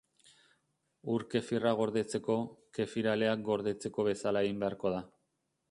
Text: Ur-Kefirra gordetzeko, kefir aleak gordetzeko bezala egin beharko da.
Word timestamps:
Ur-Kefirra 1.15 1.73
gordetzeko, 1.81 2.39
kefir 2.79 3.11
aleak 3.15 3.47
gordetzeko 3.53 4.09
bezala 4.13 4.47
egin 4.49 4.65
beharko 4.65 4.97
da. 4.99 5.07